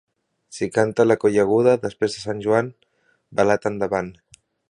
[0.59, 2.73] Si canta la cogullada després de Sant Joan,
[3.41, 4.13] blat endavant.